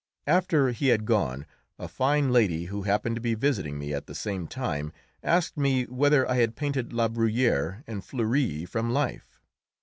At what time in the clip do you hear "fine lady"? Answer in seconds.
1.87-2.65